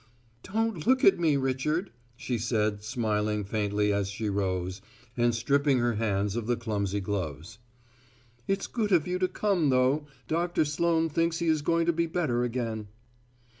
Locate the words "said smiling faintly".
2.39-3.93